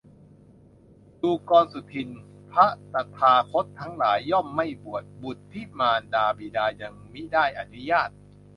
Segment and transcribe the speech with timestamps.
[1.21, 8.09] ดูกรสุทินน์ พระตถาคตทั้งหลาย ย่อมไม่บวชบุตรที่มารดาบิดายังมิได้อนุญาต